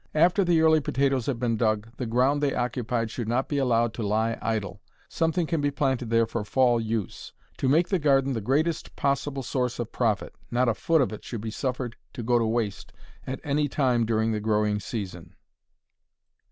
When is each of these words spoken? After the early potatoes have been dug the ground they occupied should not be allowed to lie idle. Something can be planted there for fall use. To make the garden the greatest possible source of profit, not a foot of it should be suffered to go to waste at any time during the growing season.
After 0.15 0.43
the 0.43 0.61
early 0.61 0.79
potatoes 0.79 1.27
have 1.27 1.37
been 1.37 1.57
dug 1.57 1.87
the 1.97 2.07
ground 2.07 2.41
they 2.41 2.55
occupied 2.55 3.11
should 3.11 3.27
not 3.27 3.47
be 3.47 3.59
allowed 3.59 3.93
to 3.93 4.01
lie 4.01 4.35
idle. 4.41 4.81
Something 5.07 5.45
can 5.45 5.61
be 5.61 5.69
planted 5.69 6.09
there 6.09 6.25
for 6.25 6.43
fall 6.43 6.79
use. 6.81 7.33
To 7.57 7.69
make 7.69 7.89
the 7.89 7.99
garden 7.99 8.33
the 8.33 8.41
greatest 8.41 8.95
possible 8.95 9.43
source 9.43 9.77
of 9.77 9.91
profit, 9.91 10.33
not 10.49 10.67
a 10.67 10.73
foot 10.73 11.01
of 11.01 11.13
it 11.13 11.23
should 11.23 11.41
be 11.41 11.51
suffered 11.51 11.97
to 12.13 12.23
go 12.23 12.39
to 12.39 12.45
waste 12.47 12.91
at 13.27 13.41
any 13.43 13.67
time 13.67 14.03
during 14.07 14.31
the 14.31 14.39
growing 14.39 14.79
season. 14.79 15.35